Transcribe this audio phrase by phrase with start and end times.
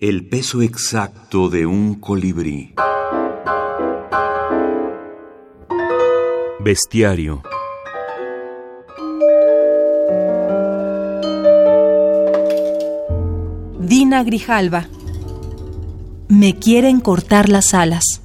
[0.00, 2.74] El peso exacto de un colibrí.
[6.58, 7.44] Bestiario.
[13.78, 14.88] Dina Grijalva.
[16.26, 18.23] Me quieren cortar las alas.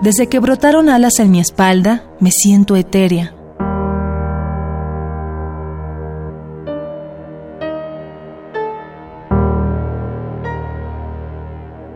[0.00, 3.34] Desde que brotaron alas en mi espalda, me siento etérea.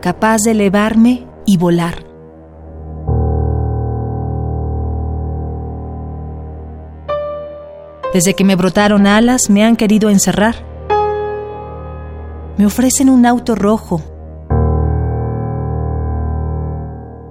[0.01, 2.03] Capaz de elevarme y volar.
[8.13, 10.55] Desde que me brotaron alas, me han querido encerrar.
[12.57, 14.01] Me ofrecen un auto rojo,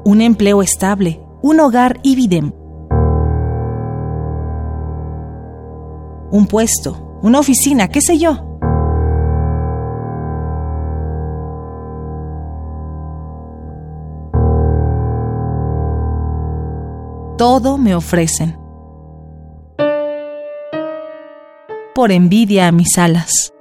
[0.04, 2.52] un empleo estable, un hogar ibidem,
[6.30, 8.48] un puesto, una oficina, qué sé yo.
[17.38, 18.56] Todo me ofrecen.
[21.94, 23.52] Por envidia a mis alas.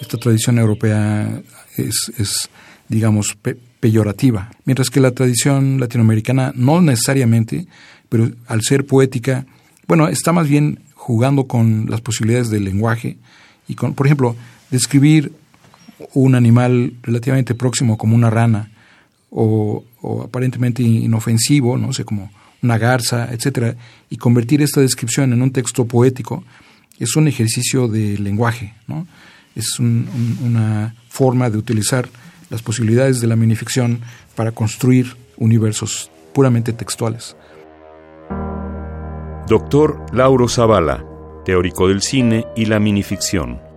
[0.00, 1.40] Esta tradición europea
[1.76, 2.50] es, es
[2.90, 3.38] digamos,
[3.78, 7.66] peyorativa, mientras que la tradición latinoamericana no necesariamente,
[8.08, 9.46] pero al ser poética,
[9.86, 13.16] bueno, está más bien jugando con las posibilidades del lenguaje
[13.68, 14.36] y con, por ejemplo,
[14.70, 15.32] describir
[16.14, 18.70] un animal relativamente próximo como una rana
[19.30, 19.84] o,
[20.24, 22.30] aparentemente inofensivo, no sé, como
[22.62, 23.76] una garza, etcétera,
[24.10, 26.44] y convertir esta descripción en un texto poético
[26.98, 29.06] es un ejercicio de lenguaje, ¿no?
[29.54, 32.08] Es una forma de utilizar
[32.50, 34.00] las posibilidades de la minificción
[34.36, 37.36] para construir universos puramente textuales.
[39.48, 41.04] Doctor Lauro Zavala,
[41.44, 43.69] teórico del cine y la minificción.